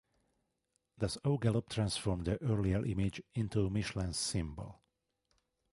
Thus 0.97 1.19
O'Galop 1.23 1.69
transformed 1.69 2.25
the 2.25 2.41
earlier 2.41 2.83
image 2.83 3.21
into 3.35 3.69
Michelin's 3.69 4.17
symbol. 4.17 4.81